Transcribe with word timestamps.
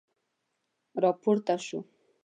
را 1.01 1.11
پورته 1.21 1.55
شو. 1.67 1.79